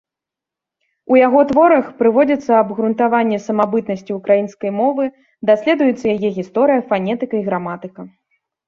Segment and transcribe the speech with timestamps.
[1.15, 5.03] У яго творах прыводзіцца абгрунтаванне самабытнасці ўкраінскай мовы,
[5.53, 8.01] даследуецца яе гісторыя, фанетыка і граматыка.